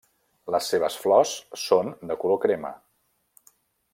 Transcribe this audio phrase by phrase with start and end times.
[0.53, 1.33] Les seves flors
[1.65, 2.75] són de color crema.